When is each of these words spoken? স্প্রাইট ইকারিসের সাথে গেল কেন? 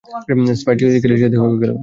স্প্রাইট 0.59 0.79
ইকারিসের 0.89 1.21
সাথে 1.23 1.37
গেল 1.37 1.63
কেন? 1.63 1.71